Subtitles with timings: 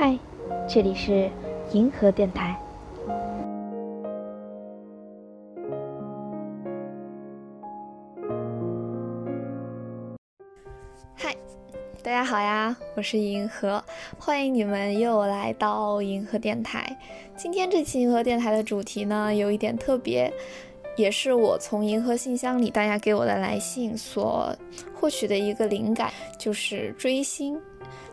[0.00, 0.16] 嗨，
[0.68, 1.28] 这里是
[1.72, 2.56] 银河电台。
[11.16, 11.34] 嗨，
[12.00, 13.82] 大家好呀，我是银河，
[14.16, 16.96] 欢迎你们又来到银河电台。
[17.36, 20.32] 今天这期银河电台的主题呢，有一点特别，
[20.96, 24.56] 也是我从银河信箱里大家给我的来信所
[24.94, 27.60] 获取的一个灵感，就是追星。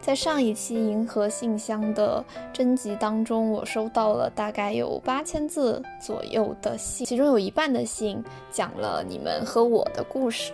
[0.02, 2.24] 在上一期银河信箱的
[2.54, 10.54] 征集当中，我收到了大概有八千字左右的信，其中有一半的信讲了你们和我的故事，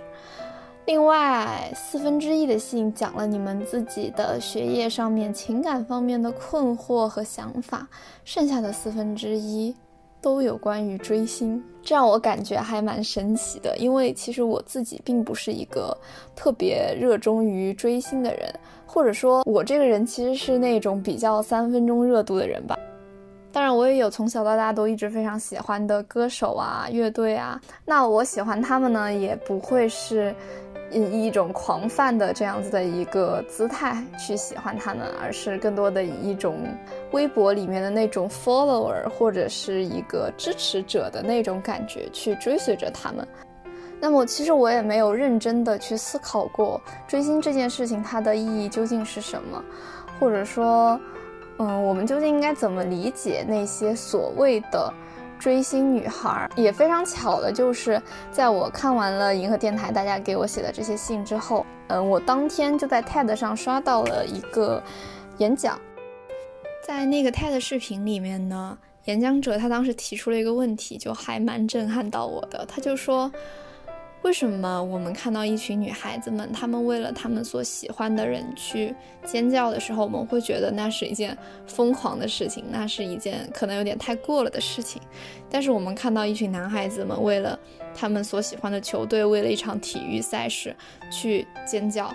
[0.86, 7.88] 另外四分之一的信讲了你们自己的学业上面、情感方面的困惑和想法，
[8.24, 9.76] 剩下的四分之一。
[10.22, 13.76] 都有关于追星，这让我感觉还蛮神奇的。
[13.78, 15.98] 因为其实我自己并不是一个
[16.36, 18.54] 特别热衷于追星的人，
[18.86, 22.78] 或者说，我这个人其实是那种比较三分钟热度的人吧。
[23.52, 27.60] 当然，我也有从小到大都一直非常喜欢的歌手啊、乐队啊。
[27.84, 30.34] 那我喜欢他们呢，也不会是。
[30.92, 36.58] 以一种狂放的这样子的一个姿态去喜欢他们，而是更多的以一种
[37.12, 43.28] 微博里面的那种 follower 或者是一个支持者的那种感觉去追随着他们。
[44.00, 49.64] 那么其实我也没有认真的去思考过追星这件事情它的意义究竟是什么，
[50.20, 51.00] 或者说，
[51.58, 54.94] 嗯，我们究竟应该怎么理解那些所谓的。
[55.42, 58.00] 追星女孩也非常巧的，就是
[58.32, 64.82] 在我看完了银河电台大家给我写的这些信之后，嗯，我当天就在 TED 上刷到了一个
[65.40, 65.82] 演讲，
[66.86, 73.32] 在那个 TED 视频里面呢，演讲者他当时提出了一个问题，就还蛮震撼到我的，他就说。
[74.24, 85.02] 为什么我们看到一群女孩子们，她们为了她们所喜欢的人去尖叫的时候，我们会觉得那是一件疯狂的事情，那是一件可能有点太过了的事情。
[85.50, 87.60] 但是我们看到一群男孩子们为了
[87.96, 90.76] 他们所喜欢的球队，为了一场体育赛事
[91.12, 92.14] 去尖叫、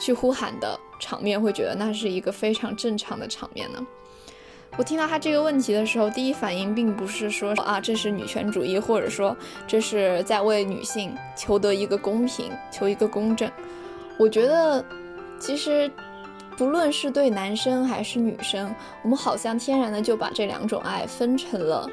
[0.00, 3.86] 去呼喊的场面，会觉得那是一个非常正常的场面呢？
[4.76, 9.36] 我听到他这个问题的时候，第一反应并不是说啊这是女权主义，或者说
[9.68, 13.48] 这是在为女性求得一个公平、求一个公正。
[14.18, 14.84] 我觉得，
[15.38, 15.88] 其实
[16.56, 18.74] 不论是对男生还是女生，
[19.04, 21.88] 我们好像天然的就把这两种爱分成了，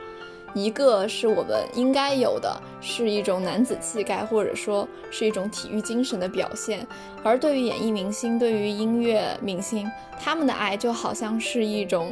[0.56, 6.80] 一个是我们应该有的，是一种男子气概，或者说是一种体育精神的表现；
[7.22, 9.88] 而对于演艺明星、对于音乐明星，
[10.20, 12.12] 他们的爱就好像是一种。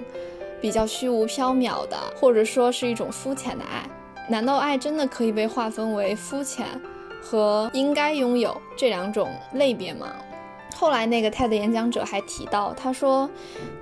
[0.62, 3.90] 比较虚无缥缈的，或者说是一种肤浅的爱，
[4.30, 6.66] 难道爱真的可以被划分为肤浅
[7.22, 10.08] 和应该拥有这两种类别吗？
[10.76, 13.30] 后来那个 TED 演讲者还提到，他说，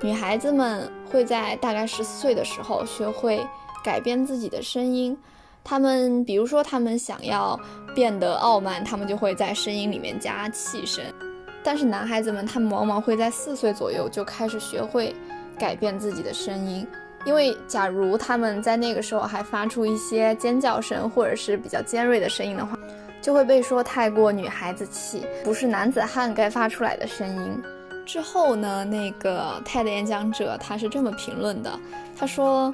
[0.01, 3.45] 女孩子们会在大概十四岁的时候学会
[3.83, 5.15] 改变自己的声音，
[5.63, 7.59] 她们比如说她们想要
[7.93, 11.03] 变得傲慢，她们就会在声音里面加气声，
[11.63, 15.15] 但是男孩子们他们往往会在四岁左右就开始学会。
[15.59, 16.87] 改变自己的声音，
[17.25, 22.77] 因为假如他们在那个时候还发出一些尖叫声或者是比较尖锐的声音的话，
[23.21, 27.61] 就会被说太过女孩子气，不是男子汉该发出来的声音。
[28.05, 31.77] 之后呢，那个 TED 演讲者他是这么评论的，
[32.17, 32.73] 他说，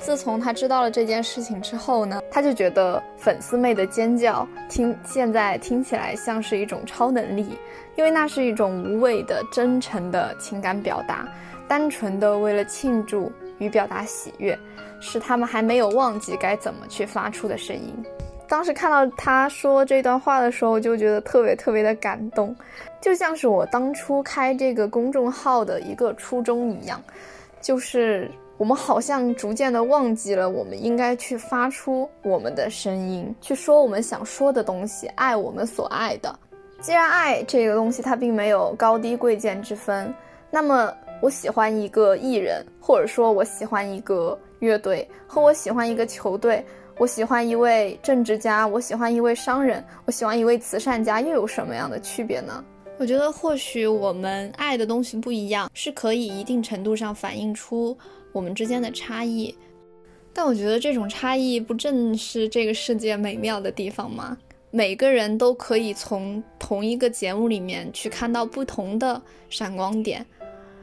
[0.00, 7.58] 自从他知道了这件事情之后呢，他就觉得粉丝妹的尖叫听现在听起来像是一种超能力，
[7.96, 11.26] 因为那是一种无谓的真诚的情感表达。
[11.68, 14.58] 单纯的为了庆祝与表达喜悦，
[14.98, 17.94] 是他们还没有忘记该怎么去发出的声音。
[18.48, 22.56] 当时看到他说这段话的时候，就觉得特别特别的感动，
[22.98, 26.98] 就像是我当初开这个公众号的一个初衷一样，
[27.60, 36.34] 就是我们好像逐渐的忘记了我们应该去发出我们的声音，去说我们想说的东西，爱我们所爱的。
[36.80, 40.14] 既然爱这个东西它并没有高低贵贱之分，
[40.50, 40.90] 那么。
[41.20, 46.64] 我喜欢一个艺人，或者说我喜欢一个乐队，和我喜欢一个球队，
[46.96, 52.64] 我喜欢一位政治家，我喜欢一位商人，我喜欢一位慈善家，又有什么样的区别呢？
[52.98, 57.96] 我觉得或许我们爱的东西不一样，是可以一定程度上反映出
[58.32, 59.52] 我们之间的差异。
[60.32, 64.38] 但我觉得这种差异不正是这个世界美妙的地方吗？
[64.70, 70.24] 每个人都可以从同一个节目里面去看到不同的闪光点。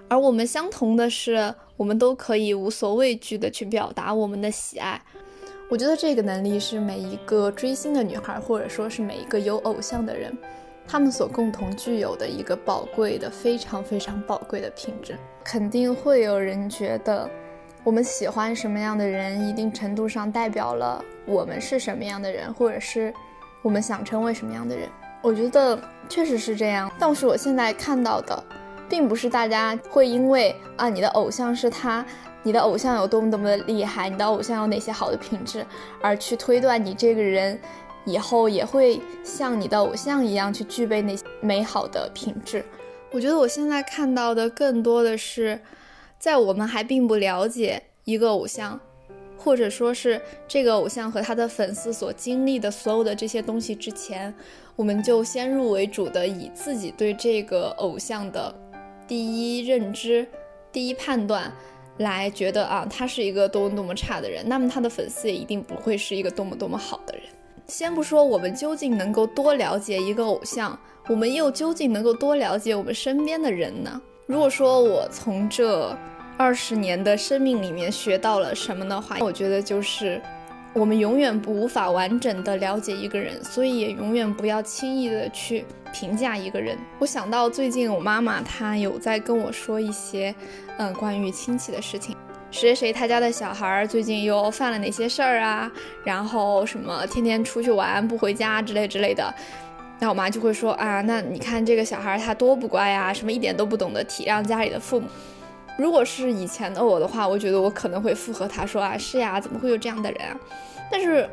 [0.07, 5.01] 而我们相同的是，我们都可以无所畏惧的去表达我们的喜爱。
[5.67, 10.31] 我觉得这个能力是每一个追星的女孩，或者说是每一个有偶像的人，
[10.87, 15.17] 他们所共同具有的一个宝贵的、非常非常宝贵的品质。
[15.43, 17.27] 肯定会有人觉得，
[17.83, 23.11] 我们喜欢什么样的人，一定程度上代表了我们是什么样的人，或者是
[23.63, 24.87] 我们想成为什么样的人。
[25.23, 28.43] 我觉得确实是这样，但是我现在看到的，
[28.89, 32.05] 并不是大家会因为啊你的偶像是他，
[32.43, 35.65] 你的偶像有多么多么的厉害，你的偶像有哪些好的品质，
[36.01, 37.59] 而去推断你这个人。
[38.07, 42.63] 以后也会像你的偶像一样去具备那些美好的品质。
[43.09, 45.59] 我觉得我现在看到的更多的是，
[46.19, 48.79] 在我们还并不了解一个偶像，
[49.35, 54.31] 或者说是这个偶像和他的粉丝所经历的所有的这些东西之前，
[54.75, 58.53] 我们就先入为主的以自己对这个偶像的
[59.07, 60.27] 第一认知、
[60.71, 61.51] 第一判断
[61.97, 67.23] 来觉得啊，他是一个多么多么差的人，那么他的粉丝也一定不会是一个多么多么好的人。
[67.67, 74.01] 先不说我们究竟能够多了解一个偶像，我们又究竟能够多了解我们身边的人呢？
[74.27, 75.95] 如果说我从这
[76.37, 80.21] 二十年的生命里面学到了什么的话，我觉得就是
[80.75, 85.63] 我们永远不无法完整的了解一个人，所以也永远不要轻易的去
[85.93, 86.77] 评价一个人。
[86.99, 90.35] 我想到最近我妈妈她有在跟我说一些，
[90.77, 92.13] 嗯，关于亲戚的事情。
[92.51, 95.71] 谁谁他家的小孩最近又犯了哪些事儿啊？
[96.03, 99.33] 然后什么天天出去玩不回家之类之类的，
[99.99, 105.07] 那我妈就会说啊，那你看这个小孩他多不乖呀，什么一点都不懂得体谅家里的父母。
[105.77, 110.37] 如果是以前的我的话，我觉得我可能会附和他说啊，是呀，怎么会有这样的人啊？
[110.91, 111.29] 但是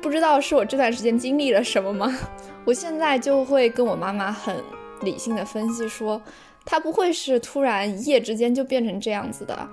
[0.00, 2.12] 不知道是我这段时间经历了什么吗？
[2.64, 4.56] 我现在就会跟我妈妈很
[5.02, 6.20] 理性的分析说。
[6.66, 9.68] 他不会是突然一夜之间就变成这样子的，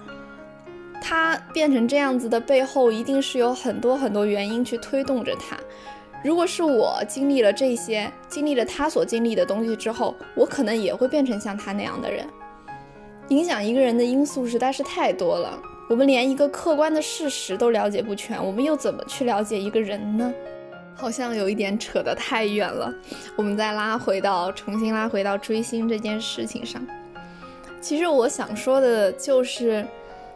[1.02, 5.58] 他变成这样子的背后一定是有很多很多原因去推动着他。
[6.22, 12.28] 如果是我经历了这些，经历了他所经历的东西之后，我可能也会变成像他那样的人。
[13.32, 15.58] 影响一个人的因素实在是太多了，
[15.90, 20.34] 我们连一个客观的事实都了解不全，我们又怎么去了解一个人呢？
[20.94, 22.94] 好像有一点扯得太远了，
[23.38, 26.86] 我们再拉回到重新拉回到追星这件事情上。
[27.80, 29.86] 其实我想说的就是，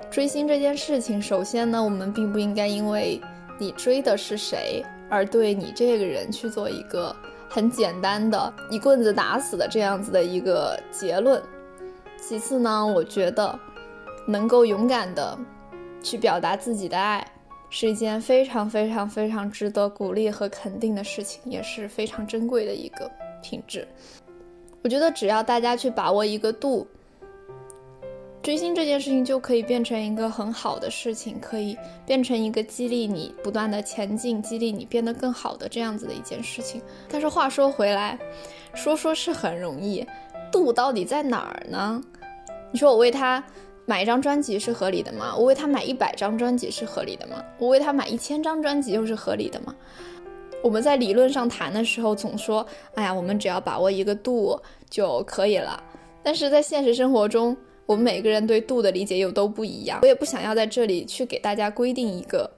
[0.09, 3.19] 追星这件事情，首先呢，我们并不应该因为
[3.59, 7.13] 你追的是谁而对你这个人去做一个
[7.50, 11.44] 很简单的一棍子打死的这样子的一个结论。
[12.27, 13.60] 其次呢，我觉得
[14.27, 15.38] 能够勇敢的
[16.01, 17.24] 去表达自己的爱。
[17.69, 23.12] 是一件非常非常非常值得鼓励和肯定的事情，也是非常珍贵的一个
[23.44, 23.88] 品质。
[24.81, 26.88] 我觉得只要大家去把握一个度，
[28.42, 36.81] 追星这件事情就可以变成一个很好的事情，可以变成一个激励你不断的前进、激励你变得更好的这样子的一件事情。
[37.10, 38.18] 但是话说回来，
[38.74, 40.06] 说说是很容易，
[40.50, 42.01] 度到底在哪儿呢？
[42.71, 43.44] 你说我为他。
[43.88, 45.35] 买一张专辑是合理的吗？
[45.38, 47.35] 我为他买一百张专辑是合理的吗？
[47.59, 49.75] 我为他买一千张专辑又是合理的吗？
[50.63, 52.65] 我们在理论上谈的时候总说，
[52.95, 54.59] 哎呀，我们只要把握一个度
[54.89, 55.79] 就可以了。
[56.23, 60.00] 但是在现实生活中，我们每个人对度的理解又都不一样。
[60.01, 62.50] 我也不想要在这里去给大家规定一个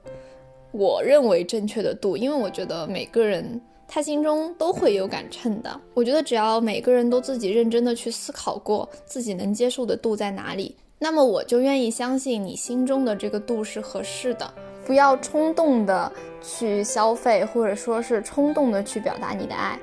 [0.72, 5.80] 我认为正确的度，因为我觉得每个人他心中都会有杆秤的。
[5.94, 10.76] 我觉得只要每个人都自己认真的去思考过自己能接受的度在哪里。
[10.98, 14.52] 那么我就愿意相信你心中的这个度是合适的，
[14.84, 19.78] 不要冲动的去消费，或者说是冲动的去表达你的爱，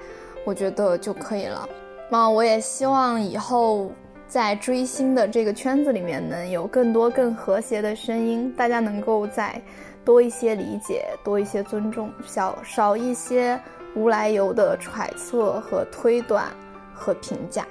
[0.45, 1.67] 我觉得就可以了。
[2.09, 3.89] 那我也希望以后
[4.27, 9.59] 在追星的这个圈子里面能有更多更和谐的声音，大家能够再
[10.03, 13.59] 多一些理解，多一些尊重，少少一些
[13.95, 16.45] 无来由的揣测和推断
[16.93, 17.65] 和评价。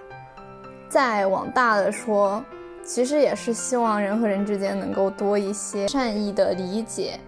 [0.89, 2.45] 再往大的说。
[2.87, 7.19] 其实也是希望人和人之间能够多一些善意的理解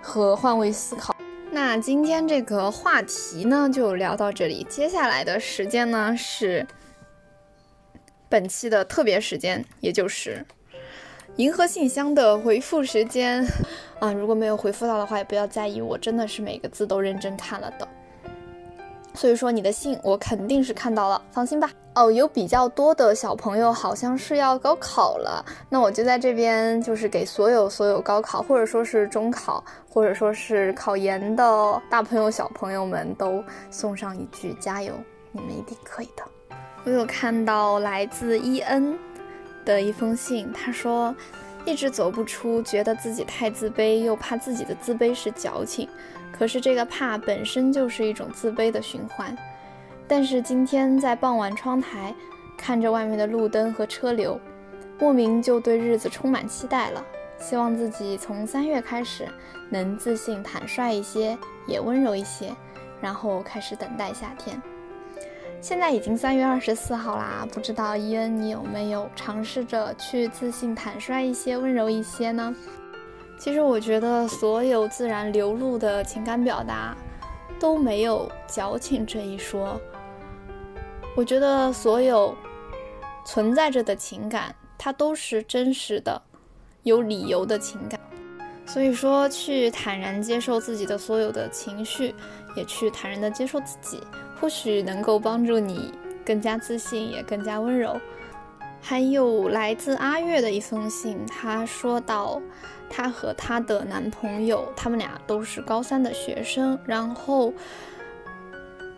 [0.00, 1.14] 和换位思考。
[1.50, 4.66] 那今天这个话题呢，就聊到这里。
[4.66, 6.66] 接下来的时间呢，是
[8.30, 10.42] 本期的特别时间，也就是
[11.36, 13.46] 银河信箱的回复时间
[14.00, 14.10] 啊。
[14.10, 17.86] 如果没有回复到的话，也不要在意，我真的是每个字都认真看了的。
[19.14, 21.70] 所以说你的信我肯定是看到了，放心吧。
[21.94, 34.92] 哦，有比较多的小朋友好像是要高考了，那我就在这边就是给所有所有高考或者说是中考或者说是考研的大朋友小朋友们都送上一句加油，
[35.30, 36.24] 你们一定可以的。
[36.84, 38.98] 我有看到来自伊恩
[39.64, 41.14] 的一封信，他说
[41.64, 45.88] 一直走不出，觉得自己太自卑，又怕自己的自卑是矫情。
[46.36, 49.36] 可是这个怕本身就是一种自卑的循环。
[50.08, 52.12] 但是今天在傍晚窗台
[52.58, 54.38] 看着外面的路灯和车流，
[54.98, 57.02] 莫名就对日子充满期待了。
[57.38, 59.28] 希望自己从三月开始
[59.70, 62.52] 能自信坦率一些，也温柔一些，
[63.00, 64.60] 然后开始等待夏天。
[65.60, 72.54] 现在已经三月二十四号啦，不知道伊恩你有没有尝试着去自信坦率一些、温柔一些呢？
[73.38, 76.96] 其实我觉得所有自然流露的情感表达
[77.60, 79.80] 都没有矫情这一说。
[81.16, 82.34] 我觉得所有
[83.24, 86.20] 存在着的情感，它都是真实的、
[86.82, 88.00] 有理由的情感。
[88.66, 92.14] 所以说，去坦然接受自己的所有的情绪，
[92.56, 94.00] 也去坦然的接受自己。
[94.40, 95.92] 或许能够帮助你
[96.24, 97.96] 更加自信，也更加温柔。
[98.86, 102.38] 还有来自阿月的一封信，她说到，
[102.90, 107.50] 她和她的男朋友，他们俩都是高三的学生，然后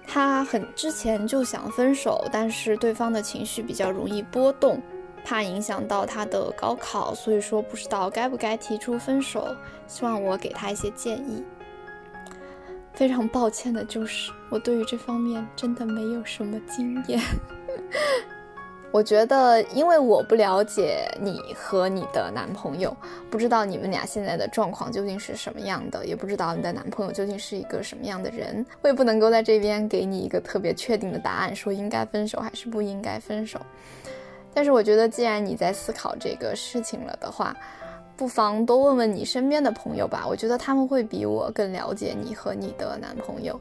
[0.04, 4.82] 她很之前就想分手，但是对方的情绪比较容易波动，
[5.24, 9.54] 怕影响到她的高考，所以说不知道该不该提出分手，
[9.86, 11.44] 希望我给她一些建议。
[12.92, 17.20] 非常抱歉的就是，我对于这方面真的没有什么经验。
[18.96, 22.96] 我觉得，因为我不了解你和你的男朋友，
[23.30, 33.60] 不知道你们俩现在的状况究竟是什么样的，也不知道你的男朋友究竟是一个什么样的人，我也不能够在这边给你一个特别确定的答案，说应该分手还是不应该分手。
[34.54, 37.54] 但是我觉得，既然你在思考这个事情了的话，
[38.16, 43.60] 不妨多问问你身边的朋友吧，我觉得他们会比我更了解你和你的男朋友。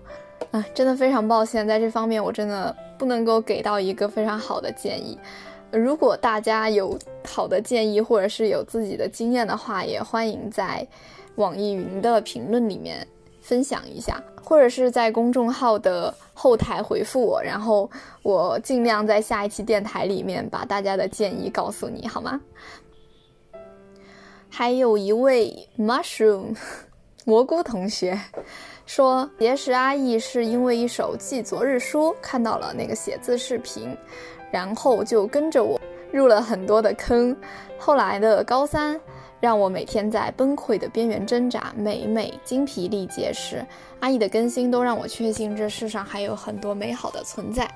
[0.51, 5.17] 啊，真的非常抱歉，在这方面我真的不能够给到一个非常好的建议。
[5.71, 6.97] 如果大家有
[7.27, 10.87] 好的建议，或者是有自己的经验的话，也欢迎在
[11.35, 13.05] 网易云的评论里面
[13.41, 17.89] 分享一下，或者是在公众号的后台回复我，然后
[18.23, 22.39] 我尽量在下一期电台里面把大家的建议告诉你，好吗？
[24.57, 26.55] 还有一位 mushroom
[27.25, 28.17] 蘑菇同学
[28.85, 33.93] 说，结识阿易是因为一首《记昨日书》看到了那个写字视频，
[34.53, 35.77] 然后就跟着我
[36.09, 37.35] 入了很多的坑。
[37.77, 38.97] 后来的高三
[39.41, 43.61] 让我每天在崩溃的边缘挣扎，每每精疲力竭时，
[43.99, 47.69] 阿易的更新都让我确信这世上还有很多美好的存在。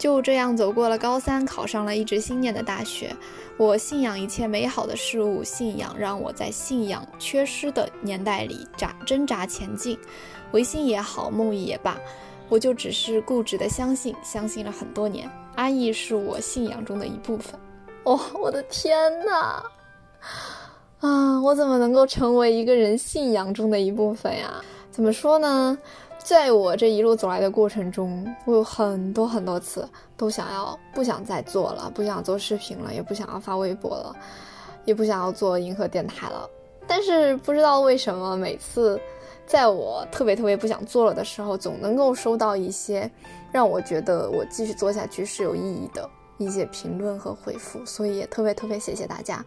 [0.00, 3.14] 就这样走过了高三，考上了一直心念的大学。
[3.58, 9.98] 我信仰一切美好的事物，信仰让我在信仰缺失的年代里扎挣扎前进。
[10.52, 11.98] 唯心也好，梦呓也罢，
[12.48, 15.30] 我就只是固执的相信，相信了很多年。
[15.56, 17.60] 阿义是我信仰中的一部分。
[18.04, 19.62] 哇，我的天哪！
[21.00, 24.50] 啊，我怎么能够成为一个人信仰中的一部分呀？
[24.90, 25.76] 怎么说呢？
[26.22, 34.14] 在我这一路走来的过程中，我有很多很多次都想要不想再做了，不想做视频了，也不想要发微博了，
[34.84, 36.48] 也不想要做银河电台了。
[36.86, 39.00] 但是不知道为什么，每次
[39.46, 43.10] 在我特别特别不想做了的时候，总能够收到一些
[43.50, 46.08] 让我觉得我继续做下去是有意义的
[46.38, 47.84] 一些评论和回复。
[47.84, 49.44] 所以也特别特别谢谢大家，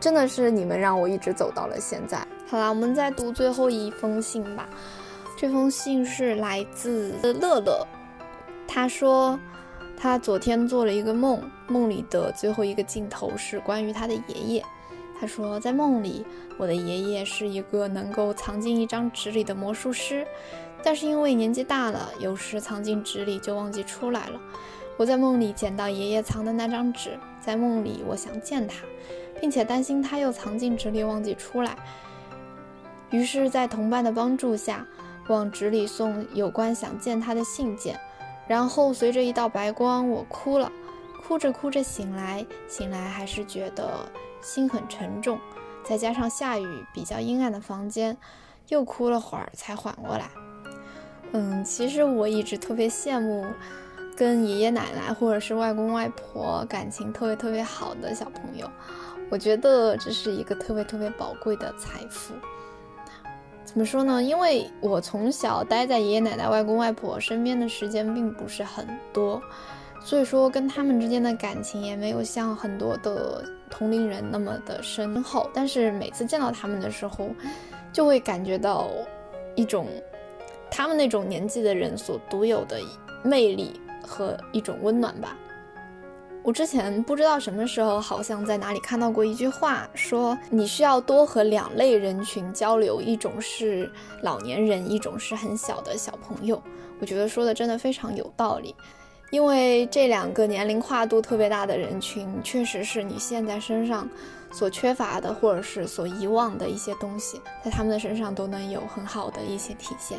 [0.00, 2.26] 真的是你们让我一直走到了现在。
[2.48, 4.68] 好啦，我们再读最后一封信吧。
[5.40, 7.86] 这封信是来自乐乐，
[8.68, 9.40] 他说
[9.96, 14.64] 他昨天做了一个梦，梦里的最后一个镜头是关于他的爷爷。
[15.18, 16.26] 他说在梦里，
[16.58, 20.26] 我的爷爷是一个能够藏进一张纸里的魔术师，
[20.82, 24.38] 但是因为年纪大了，有时藏进纸里就忘记出来了。
[24.98, 28.84] 我在梦里捡到爷爷藏的那张纸，在梦里我想见他，
[29.40, 31.74] 并且担心他又藏进纸里忘记出来，
[33.08, 34.86] 于是，在同伴的帮助下。
[35.30, 37.98] 往纸里送有关想见他的信件，
[38.48, 40.70] 然后随着一道白光，我哭了，
[41.22, 44.10] 哭着哭着醒来，醒来还是觉得
[44.42, 45.38] 心很沉重，
[45.84, 48.16] 再加上下雨，比较阴暗的房间，
[48.68, 50.28] 又哭了会儿才缓过来。
[51.32, 53.46] 嗯，其实我一直特别羡慕
[54.16, 58.68] 跟爷爷奶奶或者是外公外婆感情特别特别好的小朋友，
[59.30, 62.34] 我觉得这是一个特别特别宝贵的财富。
[63.70, 64.20] 怎么说呢？
[64.20, 69.40] 因为我从小待在爷爷奶奶、外公外婆身边的时间并不是很多，
[70.02, 75.48] 所以说跟他们之间的感情也没有像很多的同龄人那么的深厚。
[75.54, 77.30] 但是每次见到他们的时候，
[77.92, 78.88] 就会感觉到
[79.54, 79.86] 一种
[80.68, 82.80] 他们那种年纪的人所独有的
[83.22, 85.36] 魅力和一种温暖吧。
[86.42, 93.90] 我之前不知道什么时候，好像在哪里看到过一句话，说你需要多和两类人群交流，一种是
[94.22, 96.60] 老年人，一种是很小的小朋友。
[96.98, 98.74] 我觉得说的真的非常有道理，
[99.30, 104.08] 因为这两个年龄跨度特别大的人群，确实是你现在身上
[104.50, 110.18] 所缺乏的，或者是所遗忘的一些东西，在他们的身上都能有很好的一些体现。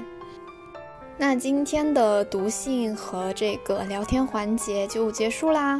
[1.21, 5.79] 那今天的读信和这个聊天环节就结束啦。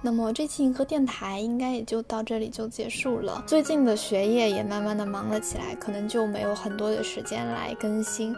[0.00, 3.44] 那么这期银河电台应该也就到这里就结束了。
[3.46, 8.34] 最近的学业也慢慢的忙了起来，可能就没有很多的时间来更新。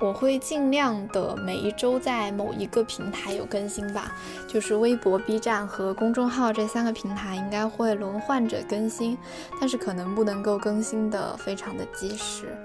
[0.00, 4.10] 我会尽量的每一周在某一个平台有更新吧，
[4.48, 9.18] 就是微博、B 站和公众号这三个平台应该会轮换着更新，
[9.60, 12.56] 但是可能不能够更新的非常的及时。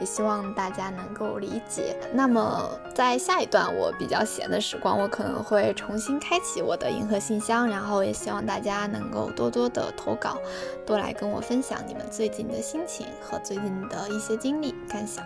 [0.00, 1.96] 也希望大家能够理解。
[2.12, 10.38] 那么，在下一段我比较闲的时光，我可能会重新开启我的银河信箱，然后也希望大家能够多多的投稿，
[10.86, 15.24] 多来跟我分享你们最近的心情和最近的一些经历感想。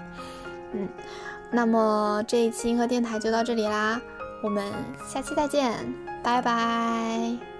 [0.73, 0.89] 嗯，
[1.51, 4.01] 那么这一期银河电台就到这里啦，
[4.43, 4.65] 我们
[5.09, 5.73] 下期再见，
[6.23, 7.54] 拜拜。